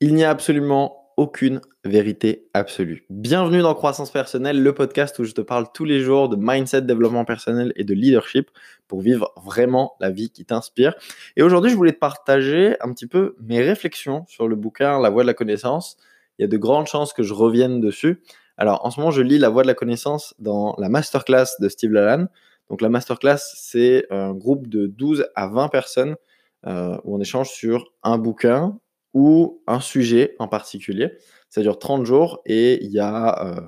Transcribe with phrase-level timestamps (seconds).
[0.00, 3.06] Il n'y a absolument aucune vérité absolue.
[3.10, 6.82] Bienvenue dans Croissance personnelle, le podcast où je te parle tous les jours de mindset,
[6.82, 8.50] développement personnel et de leadership
[8.88, 10.96] pour vivre vraiment la vie qui t'inspire.
[11.36, 15.10] Et aujourd'hui, je voulais te partager un petit peu mes réflexions sur le bouquin La
[15.10, 15.96] voie de la connaissance.
[16.38, 18.20] Il y a de grandes chances que je revienne dessus.
[18.56, 21.68] Alors, en ce moment, je lis La voie de la connaissance dans la masterclass de
[21.68, 22.26] Steve Lalan.
[22.68, 26.16] Donc, la masterclass, c'est un groupe de 12 à 20 personnes
[26.66, 28.76] euh, où on échange sur un bouquin
[29.14, 31.12] ou un sujet en particulier.
[31.48, 33.60] Ça dure 30 jours et il y a, euh,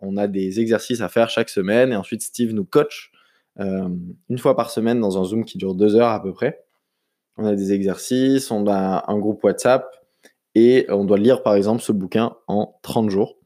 [0.00, 3.10] on a des exercices à faire chaque semaine et ensuite Steve nous coach
[3.58, 3.88] euh,
[4.28, 6.62] une fois par semaine dans un Zoom qui dure deux heures à peu près.
[7.36, 9.84] On a des exercices, on a un groupe WhatsApp
[10.54, 13.36] et on doit lire par exemple ce bouquin en 30 jours.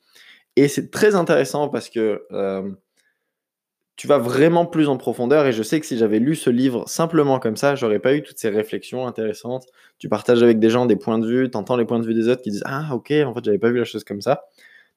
[0.57, 2.71] Et c'est très intéressant parce que euh,
[3.97, 5.47] tu vas vraiment plus en profondeur.
[5.47, 8.23] Et je sais que si j'avais lu ce livre simplement comme ça, j'aurais pas eu
[8.23, 9.67] toutes ces réflexions intéressantes.
[9.99, 12.15] Tu partages avec des gens des points de vue, tu entends les points de vue
[12.15, 14.45] des autres qui disent Ah, ok, en fait, j'avais pas vu la chose comme ça.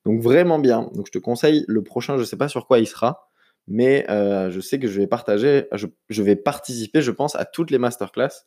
[0.05, 0.89] Donc, vraiment bien.
[0.93, 3.29] Donc, je te conseille le prochain, je sais pas sur quoi il sera,
[3.67, 7.71] mais euh, je sais que je vais partager, je, vais participer, je pense, à toutes
[7.71, 8.45] les masterclass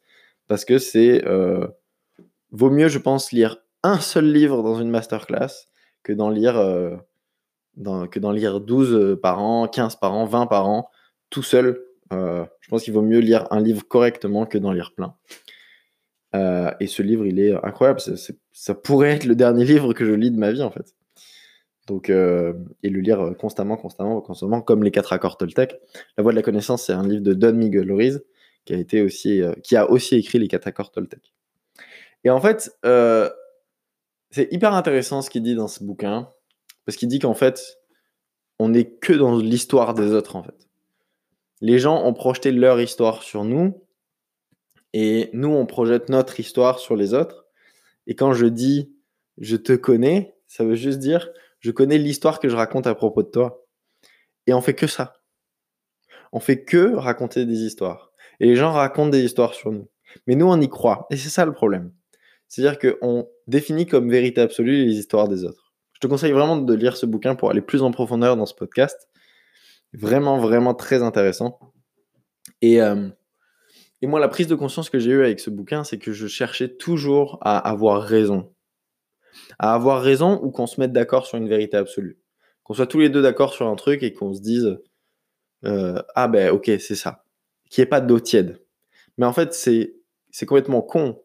[0.48, 1.24] parce que c'est.
[1.26, 1.66] Euh,
[2.50, 5.68] vaut mieux, je pense, lire un seul livre dans une masterclass
[6.02, 6.58] que d'en lire.
[6.58, 6.96] Euh,
[8.10, 10.90] que d'en lire 12 euh, par an, 15 par an, 20 par an,
[11.30, 11.84] tout seul.
[12.12, 15.14] Euh, je pense qu'il vaut mieux lire un livre correctement que d'en lire plein.
[16.34, 18.00] Euh, et ce livre, il est incroyable.
[18.52, 20.94] ça pourrait être le dernier livre que je lis de ma vie, en fait.
[21.86, 22.12] Donc, et
[22.88, 25.76] le lire constamment, constamment, constamment, comme les quatre accords Toltec.
[26.16, 28.22] La voie de la connaissance, c'est un livre de Don Miguel Ruiz,
[28.64, 31.32] qui a, été aussi, qui a aussi écrit les quatre accords Toltec.
[32.22, 32.78] Et en fait,
[34.30, 36.28] c'est hyper intéressant ce qu'il dit dans ce bouquin.
[36.86, 37.78] Parce qu'il dit qu'en fait,
[38.58, 40.68] on n'est que dans l'histoire des autres, en fait.
[41.60, 43.84] Les gens ont projeté leur histoire sur nous,
[44.92, 47.46] et nous, on projette notre histoire sur les autres.
[48.06, 48.92] Et quand je dis
[49.38, 53.22] je te connais, ça veut juste dire je connais l'histoire que je raconte à propos
[53.22, 53.66] de toi.
[54.46, 55.22] Et on fait que ça.
[56.32, 58.12] On fait que raconter des histoires.
[58.40, 59.88] Et les gens racontent des histoires sur nous.
[60.26, 61.06] Mais nous, on y croit.
[61.10, 61.92] Et c'est ça le problème.
[62.48, 65.69] C'est-à-dire qu'on définit comme vérité absolue les histoires des autres.
[66.00, 68.54] Je te conseille vraiment de lire ce bouquin pour aller plus en profondeur dans ce
[68.54, 69.10] podcast.
[69.92, 71.58] Vraiment, vraiment très intéressant.
[72.62, 73.10] Et, euh,
[74.00, 76.26] et moi, la prise de conscience que j'ai eue avec ce bouquin, c'est que je
[76.26, 78.50] cherchais toujours à avoir raison.
[79.58, 82.18] À avoir raison ou qu'on se mette d'accord sur une vérité absolue.
[82.62, 84.78] Qu'on soit tous les deux d'accord sur un truc et qu'on se dise
[85.66, 87.26] euh, Ah ben ok, c'est ça.
[87.68, 88.64] Qu'il n'y ait pas d'eau tiède.
[89.18, 89.96] Mais en fait, c'est,
[90.30, 91.22] c'est complètement con.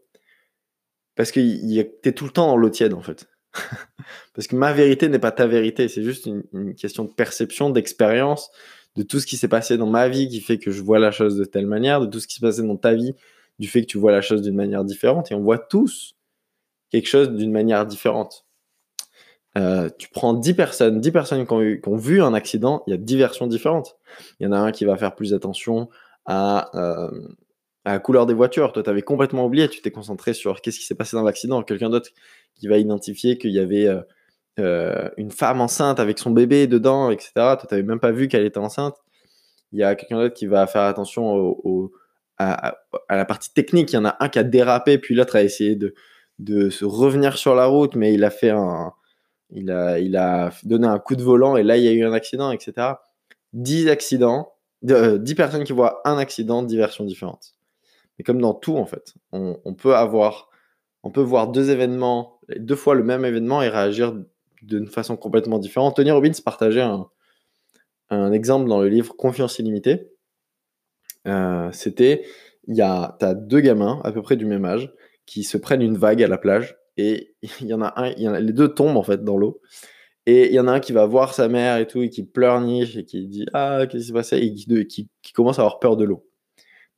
[1.16, 3.26] Parce que t'es tout le temps dans l'eau tiède en fait.
[4.34, 8.50] Parce que ma vérité n'est pas ta vérité, c'est juste une, question de perception, d'expérience,
[8.96, 11.12] de tout ce qui s'est passé dans ma vie qui fait que je vois la
[11.12, 13.14] chose de telle manière, de tout ce qui s'est passé dans ta vie
[13.60, 15.32] du fait que tu vois la chose d'une manière différente.
[15.32, 16.16] Et on voit tous
[16.90, 18.46] quelque chose d'une manière différente.
[19.58, 21.54] Euh, tu prends 10 personnes, 10 personnes qui
[21.88, 23.98] ont, vu un accident, il y a 10 versions différentes.
[24.40, 25.90] Il y en a un qui va faire plus attention
[26.26, 27.45] à, euh, à
[27.92, 28.74] la couleur des voitures.
[28.74, 31.62] Toi, tu avais complètement oublié, tu t'es concentré sur qu'est-ce qui s'est passé dans l'accident.
[31.64, 32.10] Quelqu'un d'autre
[32.56, 34.02] qui va identifier qu'il y avait euh,
[34.60, 37.32] euh, une femme enceinte avec son bébé dedans, etc.
[37.36, 38.96] Toi, tu n'avais même pas vu qu'elle était enceinte.
[39.72, 41.62] Il y a quelqu'un d'autre qui va faire attention
[42.38, 42.76] à,
[43.10, 43.92] la partie technique.
[43.92, 45.94] Il y en a un qui a dérapé, puis l'autre a essayé de,
[46.40, 48.94] de se revenir sur la route, mais il a fait un.
[49.52, 52.04] Il a, il a donné un coup de volant et là, il y a eu
[52.04, 52.94] un accident, etc.
[53.54, 57.55] 10 accidents, 10 euh, personnes qui voient un accident, 10 versions différentes.
[58.18, 60.50] Mais comme dans tout, en fait, on, peut avoir,
[61.04, 64.16] on peut voir deux événements deux fois le même événement et réagir
[64.62, 65.96] d'une façon complètement différente.
[65.96, 66.86] Tony Robbins partageait
[68.10, 70.12] un, exemple dans le livre Confiance illimitée.
[71.28, 72.26] Euh, c'était,
[72.68, 74.94] il y a, as deux gamins à peu près du même âge
[75.26, 78.54] qui se prennent une vague à la plage et il y en a un, les
[78.54, 79.62] deux tombent en fait dans l'eau.
[80.28, 82.24] Et il y en a un qui va voir sa mère et tout, et qui
[82.24, 84.38] pleurniche et qui dit Ah, qu'est-ce qui s'est passé?
[84.38, 86.28] Et qui, commence à avoir peur de l'eau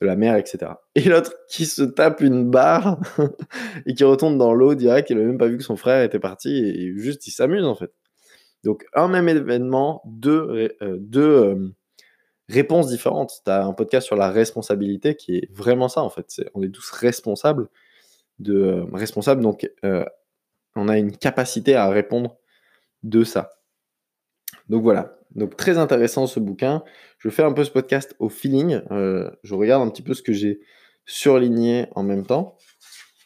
[0.02, 0.72] de la mer, etc.
[0.96, 3.00] Et l'autre qui se tape une barre
[3.86, 6.20] et qui retombe dans l'eau direct, il n'a même pas vu que son frère était
[6.20, 7.92] parti et juste il s'amuse en fait.
[8.64, 11.76] Donc un même événement, deux, euh, deux euh,
[12.50, 13.42] réponses différentes.
[13.44, 16.42] Tu as un podcast sur la responsabilité qui est vraiment ça en fait.
[16.54, 17.68] on est tous responsables
[18.40, 19.68] de euh, responsables, donc
[20.76, 22.38] on a une capacité à répondre
[23.04, 23.50] de ça.
[24.70, 26.84] Donc voilà, donc très intéressant ce bouquin.
[27.20, 28.82] Je fais un peu ce podcast au feeling.
[28.92, 30.60] Euh, je regarde un petit peu ce que j'ai
[31.06, 32.58] surligné en même temps.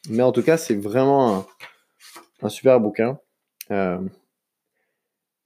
[0.10, 1.48] Mais en tout cas, c'est vraiment
[2.42, 3.18] un, super bouquin.
[3.72, 4.00] Euh,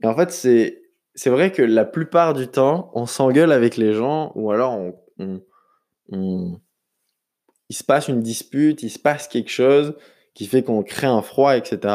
[0.03, 4.31] et en fait, c'est, vrai que la plupart du temps, on s'engueule avec les gens
[4.35, 4.79] ou alors
[6.09, 9.95] il se passe une dispute, il se passe quelque chose
[10.33, 11.93] qui fait qu'on crée un froid, etc.,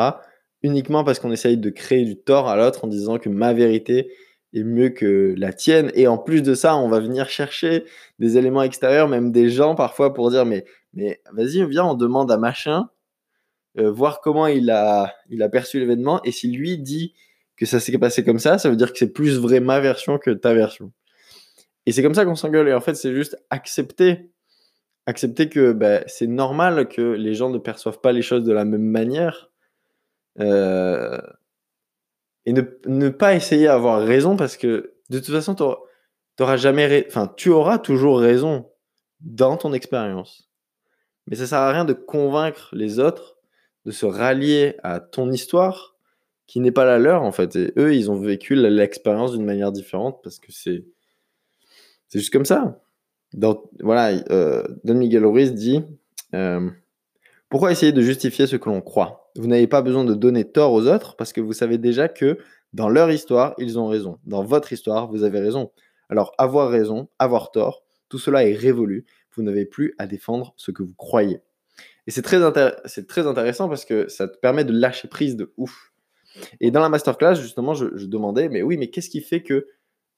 [0.62, 4.10] uniquement parce qu'on essaye de créer du tort à l'autre en disant que ma vérité
[4.52, 5.90] est mieux que la tienne.
[5.94, 7.84] Et en plus de ça, on va venir chercher
[8.18, 12.30] des éléments extérieurs, même des gens parfois, pour dire mais, mais vas-y, viens, on demande
[12.32, 12.88] à machin,
[13.78, 16.22] euh, voir comment il a, il a perçu l'événement.
[16.24, 17.14] Et si lui dit
[17.56, 20.18] que ça s'est passé comme ça, ça veut dire que c'est plus vrai ma version
[20.18, 20.92] que ta version.
[21.86, 22.68] Et c'est comme ça qu'on s'engueule.
[22.68, 24.30] Et en fait, c'est juste accepter.
[25.06, 28.64] Accepter que bah, c'est normal que les gens ne perçoivent pas les choses de la
[28.64, 29.50] même manière.
[30.38, 31.18] Euh,
[32.46, 35.54] et ne, pas essayer d'avoir raison parce que de toute façon,
[36.36, 38.70] t'auras jamais, enfin, tu auras toujours raison
[39.20, 40.50] dans ton expérience.
[41.26, 43.36] Mais ça sert à rien de convaincre les autres
[43.84, 45.96] de se rallier à ton histoire
[46.46, 47.56] qui n'est pas la leur en fait.
[47.56, 50.84] Et eux, ils ont vécu l'expérience d'une manière différente parce que c'est
[52.08, 52.80] c'est juste comme ça.
[53.80, 55.82] voilà, euh, Don Miguel Ruiz dit
[56.34, 56.68] euh,
[57.50, 59.32] Pourquoi essayer de justifier ce que l'on croit?
[59.34, 62.38] Vous n'avez pas besoin de donner tort aux autres parce que vous savez déjà que
[62.72, 64.20] dans leur histoire, ils ont raison.
[64.24, 65.72] Dans votre histoire, vous avez raison.
[66.08, 69.04] Alors, avoir raison, avoir tort, tout cela est révolu.
[69.34, 71.40] Vous n'avez plus à défendre ce que vous croyez.
[72.06, 72.38] Et c'est très,
[73.08, 75.92] très intéressant parce que ça te permet de lâcher prise de ouf.
[76.60, 79.66] Et dans la masterclass, justement, je, demandais, mais oui, mais qu'est-ce qui fait que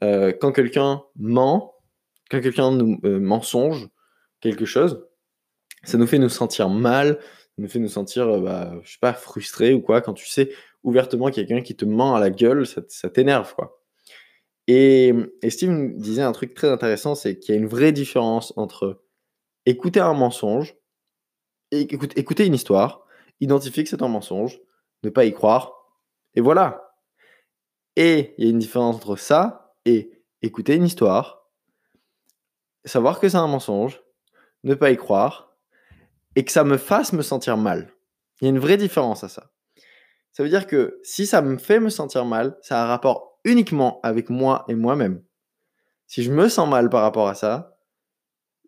[0.05, 1.76] euh, quand quelqu'un ment,
[2.31, 3.88] quand quelqu'un nous euh, mensonge
[4.43, 5.06] quelque chose,
[5.84, 8.99] ça nous fait nous sentir mal, ça nous fait nous sentir, euh, bah, je sais
[9.00, 10.52] pas, frustré ou quoi, quand tu sais
[10.82, 13.81] ouvertement quelqu'un qui te ment à la gueule, ça, t'énerve, quoi.
[14.69, 15.12] Et,
[15.49, 19.02] Steve disait un truc très intéressant, c'est qu'il y a une vraie différence entre
[19.67, 20.76] écouter un mensonge,
[21.70, 23.05] écouter une histoire,
[23.40, 24.61] identifier que c'est un mensonge,
[25.02, 25.73] ne pas y croire,
[26.35, 26.94] et voilà.
[27.96, 30.11] Et il y a une différence entre ça et
[30.43, 31.50] écouter une histoire,
[32.85, 34.02] savoir que c'est un mensonge,
[34.64, 35.51] ne pas y croire,
[36.37, 37.93] et que ça me fasse me sentir mal.
[38.40, 39.50] Il y a une vraie différence à ça.
[40.32, 43.38] Ça veut dire que si ça me fait me sentir mal, ça a un rapport
[43.44, 45.23] uniquement avec moi et moi-même.
[46.06, 47.79] Si je me sens mal par rapport à ça,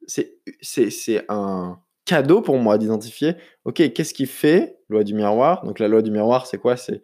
[0.06, 3.34] c'est un cadeau pour moi d'identifier,
[3.64, 5.64] ok, qu'est-ce qui fait loi du miroir?
[5.64, 6.76] Donc la loi du miroir, c'est quoi?
[6.76, 7.02] C'est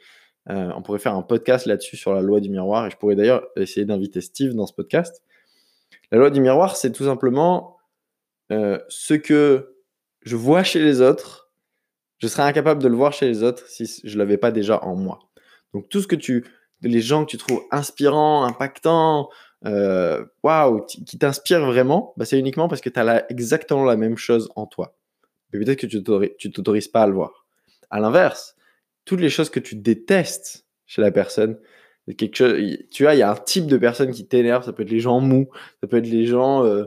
[0.51, 3.17] euh, On pourrait faire un podcast là-dessus sur la loi du miroir, et je pourrais
[3.17, 5.23] d'ailleurs essayer d'inviter Steve dans ce podcast.
[6.13, 7.79] La loi du miroir, c'est tout simplement
[8.53, 9.77] euh, ce que
[10.23, 11.51] je vois chez les autres,
[12.19, 14.83] je serais incapable de le voir chez les autres si je ne l'avais pas déjà
[14.85, 15.19] en moi.
[15.73, 16.45] Donc tout ce que tu,
[16.83, 19.31] les gens que tu trouves inspirants, impactants,
[19.67, 24.17] euh, waouh, qui t'inspirent vraiment, bah, c'est uniquement parce que tu as exactement la même
[24.17, 24.97] chose en toi.
[25.53, 27.47] Mais peut-être que tu ne t'autorises pas à le voir.
[27.91, 28.57] À l'inverse,
[29.05, 31.59] toutes les choses que tu détestes chez la personne,
[32.17, 32.59] quelque chose,
[32.91, 35.01] tu vois, il y a un type de personne qui t'énerve, ça peut être les
[35.01, 35.49] gens mous,
[35.81, 36.85] ça peut être les gens euh,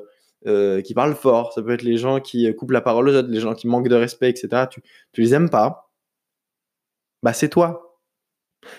[0.47, 3.15] euh, qui parlent fort, ça peut être les gens qui euh, coupent la parole aux
[3.15, 4.65] autres, les gens qui manquent de respect, etc.
[4.69, 4.81] Tu,
[5.11, 5.91] tu les aimes pas,
[7.21, 7.99] bah c'est toi.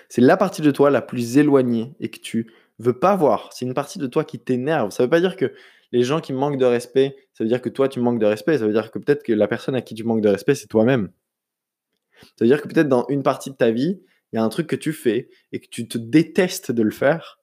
[0.09, 3.51] C'est la partie de toi la plus éloignée et que tu veux pas voir.
[3.53, 4.91] C'est une partie de toi qui t'énerve.
[4.91, 5.53] Ça veut pas dire que
[5.93, 8.59] les gens qui manquent de respect, ça veut dire que toi tu manques de respect.
[8.59, 10.67] Ça veut dire que peut-être que la personne à qui tu manques de respect, c'est
[10.67, 11.11] toi-même.
[12.21, 14.01] Ça veut dire que peut-être dans une partie de ta vie,
[14.33, 16.91] il y a un truc que tu fais et que tu te détestes de le
[16.91, 17.39] faire.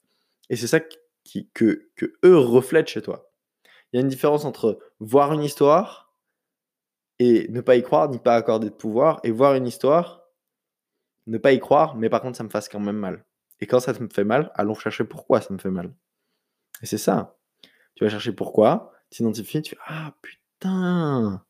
[0.50, 0.82] Et c'est ça
[1.24, 3.31] qui, que, que eux reflètent chez toi.
[3.92, 6.14] Il y a une différence entre voir une histoire
[7.20, 10.24] et ne pas y croire, ni pas accorder de pouvoir, et voir une histoire,
[11.28, 13.26] ne pas y croire, mais par contre ça me fasse quand même mal.
[13.60, 15.94] Et quand ça me fait mal, allons chercher pourquoi ça me fait mal.
[16.82, 17.38] Et c'est ça.
[17.96, 21.46] Tu vas chercher pourquoi, t'identifies, tu fais Ah putain,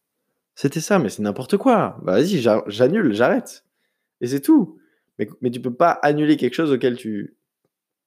[0.56, 1.98] c'était ça, mais c'est n'importe quoi.
[2.04, 3.66] Bah, vas-y, j'annule, j'arrête.
[4.20, 4.78] Et c'est tout.
[5.18, 7.38] Mais, mais tu peux pas annuler quelque chose auquel tu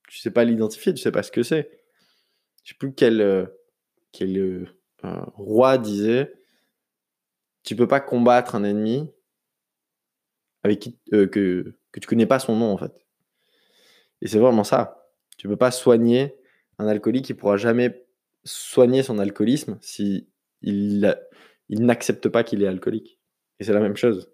[0.09, 1.71] tu sais pas l'identifier, tu sais pas ce que c'est.
[2.63, 3.47] Je sais plus quel, euh,
[4.15, 4.65] quel euh,
[5.35, 6.33] roi disait
[7.65, 9.11] tu peux pas combattre un ennemi
[10.63, 12.93] avec qui, euh, que, que tu connais pas son nom en fait.
[14.23, 15.11] Et c'est vraiment ça.
[15.37, 16.37] Tu peux pas soigner
[16.79, 18.07] un alcoolique qui pourra jamais
[18.45, 20.29] soigner son alcoolisme si
[20.63, 21.17] il,
[21.69, 23.19] il n'accepte pas qu'il est alcoolique.
[23.59, 24.31] Et c'est la même chose.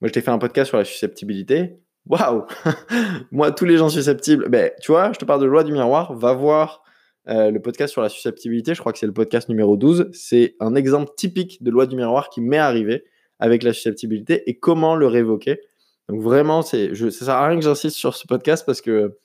[0.00, 1.80] Moi, je t'ai fait un podcast sur la susceptibilité.
[2.06, 2.46] Waouh
[3.30, 6.14] Moi, tous les gens susceptibles, ben, tu vois, je te parle de loi du miroir,
[6.14, 6.82] va voir
[7.28, 10.08] euh, le podcast sur la susceptibilité, je crois que c'est le podcast numéro 12.
[10.12, 13.04] C'est un exemple typique de loi du miroir qui m'est arrivé
[13.38, 15.60] avec la susceptibilité et comment le révoquer.
[16.08, 19.16] Donc vraiment, c'est, je, ça sert à rien que j'insiste sur ce podcast parce que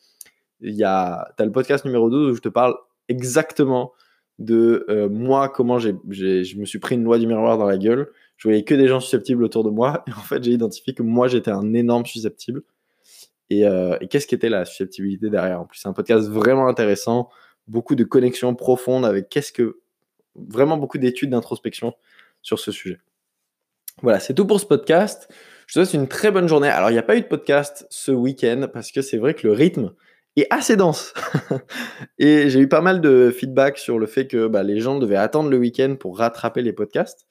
[0.62, 2.76] il y a, as le podcast numéro 12 où je te parle
[3.10, 3.94] exactement
[4.40, 7.78] de euh, moi, comment j'ai, je me suis pris une loi du miroir dans la
[7.78, 8.12] gueule.
[8.38, 10.04] Je voyais que des gens susceptibles autour de moi.
[10.08, 12.64] Et en fait, j'ai identifié que moi, j'étais un énorme susceptible.
[13.50, 15.62] Et, euh, et qu'est-ce qu'était la susceptibilité derrière?
[15.62, 17.30] En plus, c'est un podcast vraiment intéressant.
[17.68, 19.80] Beaucoup de connexions profondes avec qu'est-ce que.
[20.36, 21.94] Vraiment beaucoup d'études d'introspection
[22.42, 23.00] sur ce sujet.
[24.02, 25.30] Voilà, c'est tout pour ce podcast.
[25.68, 26.68] Je te souhaite une très bonne journée.
[26.68, 29.48] Alors, il n'y a pas eu de podcast ce week-end parce que c'est vrai que
[29.48, 29.94] le rythme
[30.36, 31.14] est assez dense.
[32.20, 35.16] et j'ai eu pas mal de feedback sur le fait que bah, les gens devaient
[35.16, 37.26] attendre le week-end pour rattraper les podcasts.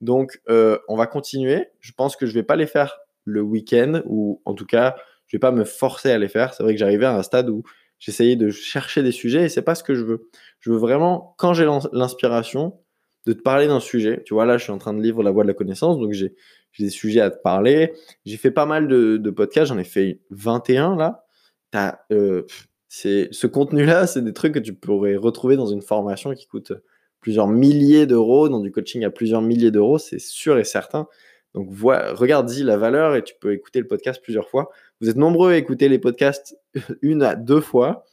[0.00, 1.66] Donc, euh, on va continuer.
[1.80, 4.96] Je pense que je ne vais pas les faire le week-end, ou en tout cas,
[5.26, 6.54] je ne vais pas me forcer à les faire.
[6.54, 7.62] C'est vrai que j'arrivais à un stade où
[7.98, 10.28] j'essayais de chercher des sujets et c'est pas ce que je veux.
[10.60, 12.78] Je veux vraiment, quand j'ai l'inspiration,
[13.26, 14.22] de te parler d'un sujet.
[14.24, 16.12] Tu vois, là, je suis en train de lire La Voix de la connaissance, donc
[16.12, 16.34] j'ai
[16.78, 17.92] des sujets à te parler.
[18.24, 21.24] J'ai fait pas mal de, podcasts, j'en ai fait 21 là.
[21.72, 22.46] As, euh,
[22.88, 26.72] ce contenu-là, c'est des trucs que tu pourrais retrouver dans une formation qui coûte
[27.20, 31.06] plusieurs milliers d'euros, dans du coaching à plusieurs milliers d'euros, c'est sûr et certain.
[31.54, 34.70] Donc, regarde-y la valeur et tu peux écouter le podcast plusieurs fois.
[35.00, 36.56] Vous êtes nombreux à écouter les podcasts
[37.02, 38.04] une à deux fois.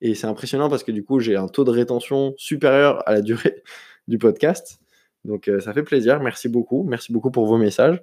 [0.00, 3.20] Et c'est impressionnant parce que du coup, j'ai un taux de rétention supérieur à la
[3.20, 3.62] durée
[4.08, 4.78] du podcast.
[5.24, 6.20] Donc, euh, ça fait plaisir.
[6.20, 6.84] Merci beaucoup.
[6.84, 8.00] Merci beaucoup pour vos messages.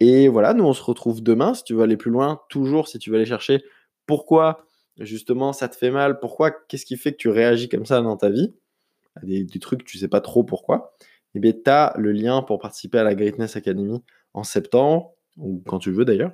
[0.00, 1.54] Et voilà, nous, on se retrouve demain.
[1.54, 3.64] Si tu veux aller plus loin, toujours, si tu veux aller chercher
[4.06, 4.64] pourquoi,
[4.98, 8.16] justement, ça te fait mal, pourquoi, qu'est-ce qui fait que tu réagis comme ça dans
[8.16, 8.54] ta vie,
[9.22, 10.94] des, des trucs, tu sais pas trop pourquoi,
[11.34, 14.02] eh bien, tu as le lien pour participer à la Greatness Academy
[14.34, 16.32] en septembre, ou quand tu veux d'ailleurs.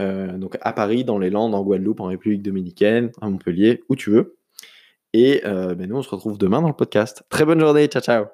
[0.00, 3.96] Euh, donc à Paris, dans les Landes, en Guadeloupe, en République Dominicaine, à Montpellier, où
[3.96, 4.36] tu veux.
[5.12, 7.22] Et euh, ben, nous, on se retrouve demain dans le podcast.
[7.28, 8.32] Très bonne journée, ciao ciao